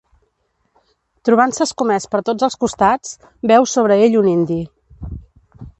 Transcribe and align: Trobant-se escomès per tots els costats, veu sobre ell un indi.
Trobant-se 1.29 1.61
escomès 1.67 2.09
per 2.15 2.23
tots 2.31 2.49
els 2.49 2.59
costats, 2.65 3.13
veu 3.53 3.69
sobre 3.77 4.01
ell 4.07 4.21
un 4.25 4.31
indi. 4.37 4.61